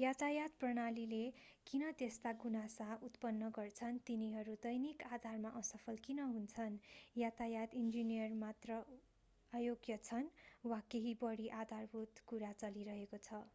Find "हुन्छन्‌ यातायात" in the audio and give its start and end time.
6.30-7.74